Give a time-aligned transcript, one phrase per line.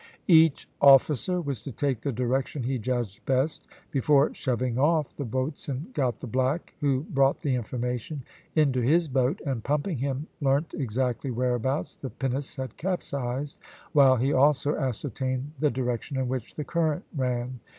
[0.25, 3.67] Each officer was to take the direction he judged best.
[3.91, 8.23] Before shoving off the boatswain got the black, who brought the information,
[8.55, 13.59] into his boat, and pumping him learnt exactly whereabouts the pinnace had capsized,
[13.91, 17.59] while he also ascertained the direction in which the current ran.